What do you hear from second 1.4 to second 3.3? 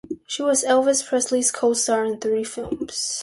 co-star in three films.